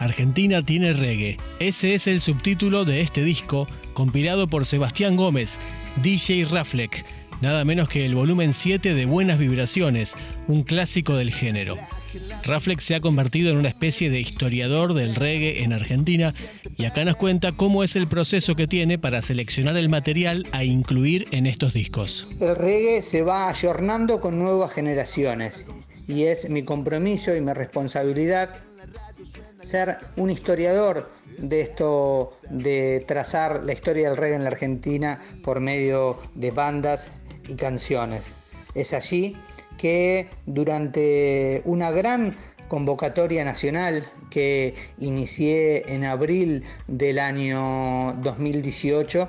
[0.00, 1.36] Argentina tiene reggae.
[1.60, 5.58] Ese es el subtítulo de este disco, compilado por Sebastián Gómez,
[6.02, 7.04] DJ Raflek,
[7.40, 10.14] nada menos que el volumen 7 de Buenas Vibraciones,
[10.46, 11.76] un clásico del género.
[12.44, 16.32] Raflex se ha convertido en una especie de historiador del reggae en Argentina
[16.76, 20.64] y acá nos cuenta cómo es el proceso que tiene para seleccionar el material a
[20.64, 22.26] incluir en estos discos.
[22.40, 25.66] El reggae se va ayornando con nuevas generaciones
[26.08, 28.54] y es mi compromiso y mi responsabilidad
[29.62, 35.60] ser un historiador de esto de trazar la historia del reggae en la Argentina por
[35.60, 37.10] medio de bandas
[37.48, 38.32] y canciones.
[38.74, 39.36] Es allí
[39.76, 42.36] que durante una gran
[42.68, 49.28] convocatoria nacional que inicié en abril del año 2018,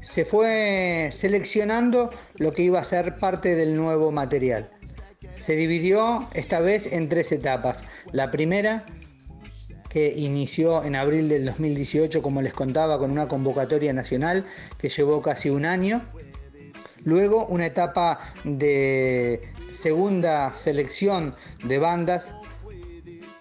[0.00, 4.70] se fue seleccionando lo que iba a ser parte del nuevo material.
[5.30, 7.84] Se dividió esta vez en tres etapas.
[8.12, 8.86] La primera,
[9.96, 14.44] que inició en abril del 2018, como les contaba, con una convocatoria nacional
[14.76, 16.02] que llevó casi un año.
[17.04, 22.34] Luego una etapa de segunda selección de bandas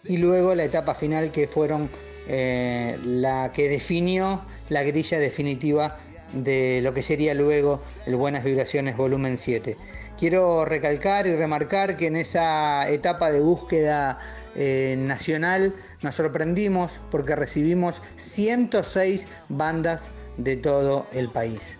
[0.05, 1.89] y luego la etapa final que fueron
[2.29, 5.97] eh, la que definió la grilla definitiva
[6.31, 9.75] de lo que sería luego el Buenas Vibraciones volumen 7.
[10.17, 14.19] Quiero recalcar y remarcar que en esa etapa de búsqueda
[14.55, 21.77] eh, nacional nos sorprendimos porque recibimos 106 bandas de todo el país.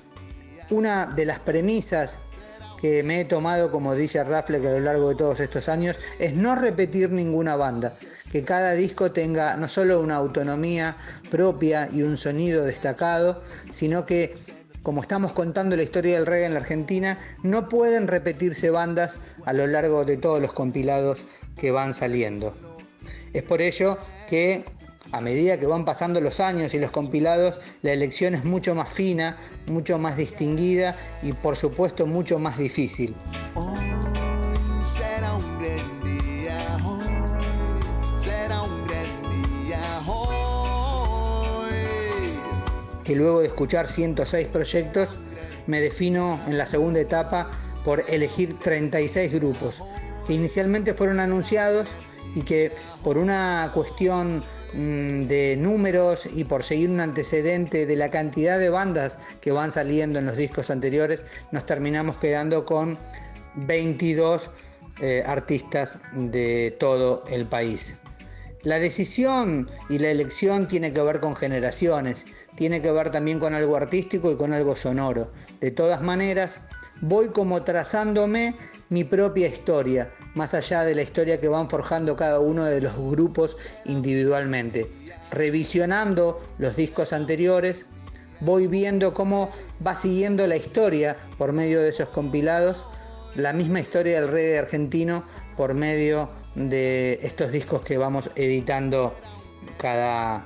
[0.69, 2.19] Una de las premisas
[2.81, 6.33] que me he tomado como dice Rafle a lo largo de todos estos años es
[6.33, 7.97] no repetir ninguna banda,
[8.31, 10.97] que cada disco tenga no solo una autonomía
[11.31, 14.35] propia y un sonido destacado, sino que
[14.85, 19.51] como estamos contando la historia del reggae en la Argentina, no pueden repetirse bandas a
[19.51, 21.25] lo largo de todos los compilados
[21.57, 22.53] que van saliendo.
[23.33, 23.97] Es por ello
[24.29, 24.63] que
[25.11, 28.93] a medida que van pasando los años y los compilados, la elección es mucho más
[28.93, 33.15] fina, mucho más distinguida y por supuesto mucho más difícil.
[43.05, 45.15] Que luego de escuchar 106 proyectos,
[45.67, 47.49] me defino en la segunda etapa
[47.83, 49.81] por elegir 36 grupos,
[50.27, 51.89] que inicialmente fueron anunciados
[52.35, 52.71] y que
[53.03, 54.43] por una cuestión
[54.75, 59.71] Mm, de números y por seguir un antecedente de la cantidad de bandas que van
[59.71, 62.97] saliendo en los discos anteriores, nos terminamos quedando con
[63.55, 64.49] 22
[64.99, 67.95] eh, artistas de todo el país.
[68.65, 73.53] La decisión y la elección tiene que ver con generaciones, tiene que ver también con
[73.53, 75.31] algo artístico y con algo sonoro.
[75.61, 76.61] De todas maneras,
[76.99, 78.55] voy como trazándome
[78.89, 82.97] mi propia historia, más allá de la historia que van forjando cada uno de los
[82.97, 83.55] grupos
[83.85, 84.89] individualmente.
[85.29, 87.85] Revisionando los discos anteriores,
[88.39, 89.51] voy viendo cómo
[89.85, 92.83] va siguiendo la historia por medio de esos compilados,
[93.35, 95.23] la misma historia del reggae argentino
[95.55, 99.13] por medio de estos discos que vamos editando
[99.77, 100.45] cada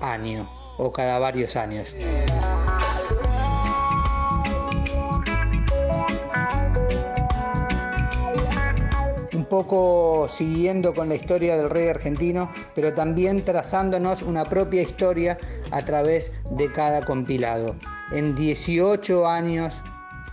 [0.00, 0.48] año
[0.78, 1.94] o cada varios años.
[9.52, 15.36] poco siguiendo con la historia del rey argentino, pero también trazándonos una propia historia
[15.72, 17.76] a través de cada compilado.
[18.12, 19.82] En 18 años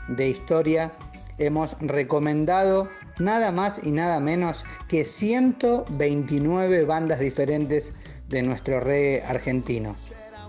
[0.08, 0.94] de historia
[1.38, 2.88] hemos recomendado
[3.20, 7.94] nada más y nada menos que 129 bandas diferentes
[8.30, 9.96] de nuestro reggae argentino.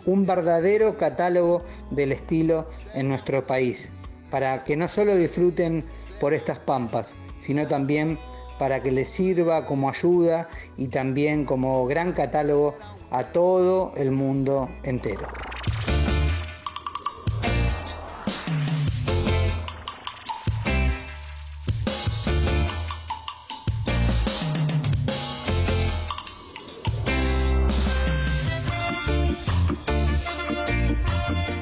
[0.06, 3.90] Un verdadero catálogo del estilo en nuestro país,
[4.30, 5.84] para que no solo disfruten
[6.20, 8.18] por estas pampas, sino también
[8.58, 12.74] para que les sirva como ayuda y también como gran catálogo
[13.10, 15.26] a todo el mundo entero.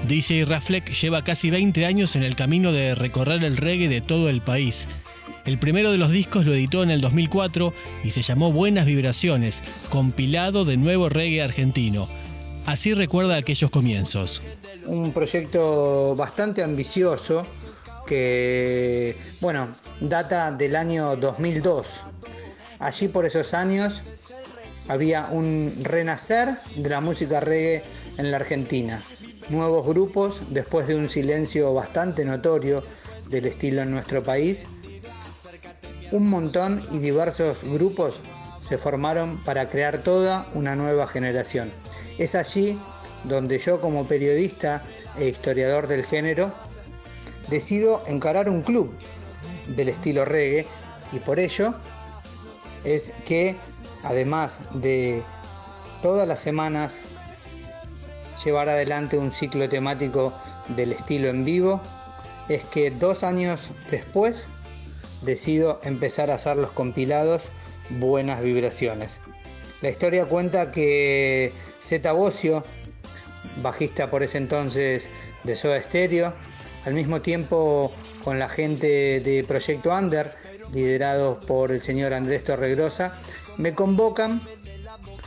[0.09, 4.29] DJ Raflek lleva casi 20 años en el camino de recorrer el reggae de todo
[4.29, 4.89] el país
[5.49, 7.73] el primero de los discos lo editó en el 2004
[8.05, 12.07] y se llamó Buenas Vibraciones, compilado de nuevo reggae argentino.
[12.67, 14.43] Así recuerda aquellos comienzos.
[14.85, 17.47] Un proyecto bastante ambicioso
[18.07, 19.69] que, bueno,
[20.03, 22.05] data del año 2002.
[22.79, 24.03] Allí por esos años
[24.87, 27.85] había un renacer de la música reggae
[28.19, 29.03] en la Argentina.
[29.51, 32.85] Nuevos grupos, después de un silencio bastante notorio
[33.31, 34.67] del estilo en nuestro país,
[36.13, 38.21] un montón y diversos grupos
[38.61, 41.73] se formaron para crear toda una nueva generación.
[42.19, 42.79] Es allí
[43.25, 44.83] donde yo como periodista
[45.17, 46.53] e historiador del género
[47.49, 48.93] decido encarar un club
[49.69, 50.67] del estilo reggae
[51.11, 51.75] y por ello
[52.85, 53.57] es que
[54.03, 55.23] además de
[56.03, 57.01] todas las semanas
[58.45, 60.33] llevar adelante un ciclo temático
[60.69, 61.81] del estilo en vivo,
[62.49, 64.47] es que dos años después
[65.23, 67.51] decido empezar a hacer los compilados
[67.91, 69.21] Buenas Vibraciones.
[69.81, 71.53] La historia cuenta que
[71.83, 72.65] Zeta Bocio,
[73.63, 75.11] bajista por ese entonces
[75.45, 76.35] de Soda Stereo,
[76.85, 77.93] al mismo tiempo
[78.25, 80.35] con la gente de Proyecto Under,
[80.73, 83.15] liderados por el señor Andrés Torregrosa,
[83.57, 84.43] me convocan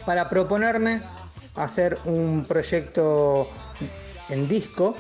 [0.06, 1.02] para proponerme
[1.56, 3.50] hacer un proyecto
[4.30, 4.96] en disco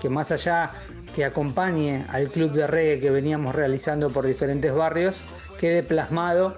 [0.00, 0.72] que más allá
[1.14, 5.20] que acompañe al club de reggae que veníamos realizando por diferentes barrios,
[5.58, 6.56] quede plasmado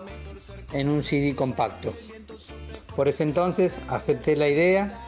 [0.73, 1.93] en un CD compacto.
[2.97, 4.99] Por ese entonces acepté la idea,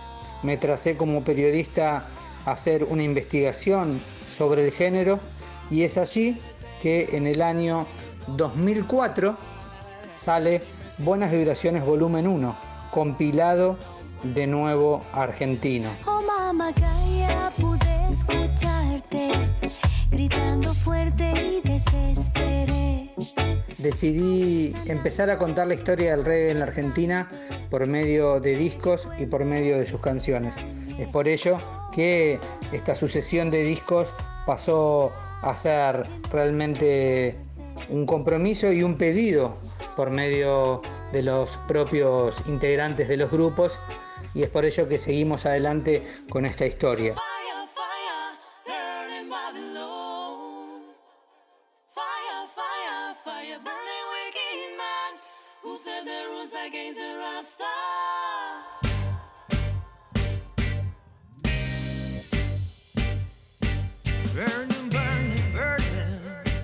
[0.43, 2.07] me tracé como periodista
[2.45, 5.19] a hacer una investigación sobre el género
[5.71, 6.41] y es allí
[6.83, 7.87] que en el año
[8.37, 9.37] 2004
[10.15, 10.63] sale
[10.99, 12.57] Buenas Vibraciones Volumen 1,
[12.91, 13.79] compilado
[14.23, 15.89] de nuevo argentino.
[16.07, 16.17] Oh,
[17.61, 19.31] pude escucharte
[20.11, 23.15] gritando fuerte y desesperé.
[23.79, 27.31] Decidí empezar a contar la historia del reggae en la Argentina
[27.71, 30.57] por medio de discos y por medio de sus canciones.
[30.99, 31.61] Es por ello
[31.93, 32.41] que
[32.73, 34.15] esta sucesión de discos
[34.47, 37.37] pasó a ser realmente
[37.91, 39.55] un compromiso y un pedido
[39.97, 40.83] por medio
[41.13, 43.79] de los propios integrantes de los grupos
[44.37, 47.15] y es por ello que seguimos adelante con esta historia.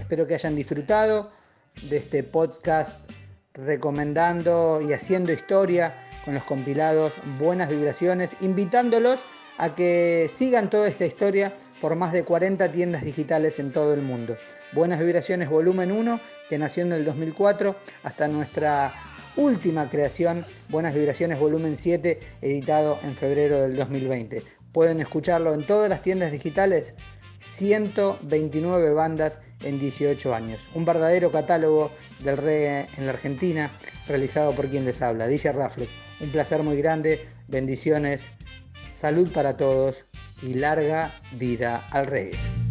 [0.02, 1.32] Espero que hayan disfrutado
[1.84, 2.98] de este podcast
[3.54, 9.24] recomendando y haciendo historia con los compilados Buenas Vibraciones, invitándolos
[9.58, 14.02] a que sigan toda esta historia por más de 40 tiendas digitales en todo el
[14.02, 14.36] mundo.
[14.72, 18.92] Buenas Vibraciones Volumen 1, que nació en el 2004, hasta nuestra
[19.36, 24.42] última creación, Buenas Vibraciones Volumen 7, editado en febrero del 2020.
[24.72, 26.94] Pueden escucharlo en todas las tiendas digitales
[27.44, 30.68] 129 bandas en 18 años.
[30.74, 33.70] Un verdadero catálogo del reggae en la Argentina,
[34.06, 35.88] realizado por quien les habla, DJ Raflet.
[36.20, 38.30] Un placer muy grande, bendiciones,
[38.92, 40.06] salud para todos
[40.42, 42.61] y larga vida al reggae.